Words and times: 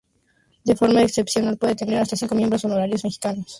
De 0.63 0.73
forma 0.75 1.03
excepcional 1.03 1.57
puede 1.59 1.75
tener 1.75 1.99
hasta 1.99 2.15
cinco 2.15 2.33
miembros 2.33 2.65
honorarios, 2.65 3.03
mexicanos 3.03 3.35
o 3.37 3.41
extranjeros. 3.41 3.49